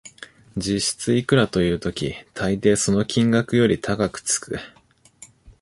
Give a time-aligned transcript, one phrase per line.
[0.57, 4.57] 実質いくらという時、たいていその金額より高くつく